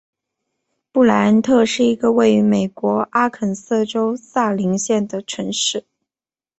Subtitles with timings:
[0.91, 5.85] 布赖恩特是一个位于美国阿肯色州萨林县的城市。